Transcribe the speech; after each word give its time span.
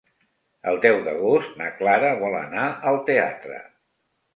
El 0.71 0.79
deu 0.85 0.97
d'agost 1.09 1.61
na 1.61 1.69
Clara 1.83 2.13
vol 2.25 2.41
anar 2.43 2.67
al 2.93 3.03
teatre. 3.15 3.67